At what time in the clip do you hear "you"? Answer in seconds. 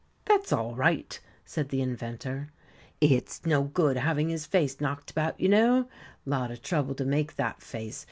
5.39-5.47